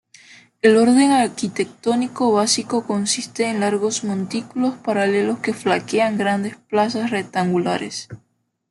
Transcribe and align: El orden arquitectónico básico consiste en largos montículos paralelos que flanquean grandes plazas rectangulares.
El 0.63 0.77
orden 0.77 1.11
arquitectónico 1.11 2.33
básico 2.33 2.87
consiste 2.87 3.47
en 3.47 3.59
largos 3.59 4.03
montículos 4.03 4.73
paralelos 4.73 5.37
que 5.41 5.53
flanquean 5.53 6.17
grandes 6.17 6.55
plazas 6.57 7.11
rectangulares. 7.11 8.07